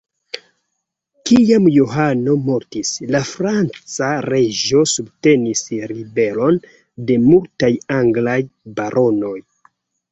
[1.29, 6.59] Kiam Johano mortis, la franca reĝo subtenis ribelon
[7.13, 8.41] de multaj anglaj
[8.83, 9.39] baronoj.